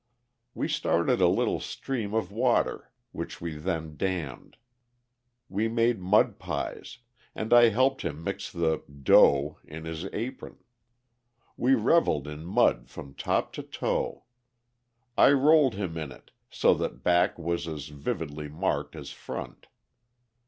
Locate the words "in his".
9.63-10.05